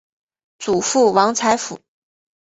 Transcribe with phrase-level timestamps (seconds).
[0.57, 1.79] 祖父王才甫。